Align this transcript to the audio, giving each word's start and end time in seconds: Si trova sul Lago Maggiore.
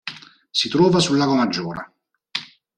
Si 0.49 0.67
trova 0.67 0.97
sul 0.97 1.17
Lago 1.17 1.35
Maggiore. 1.35 1.93